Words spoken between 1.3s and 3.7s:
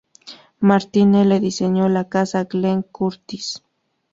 diseñó la Casa Glenn Curtiss.